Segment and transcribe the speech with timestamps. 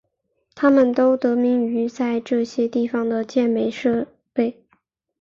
[0.55, 4.65] 它们都得名于在这些地方的健美设备。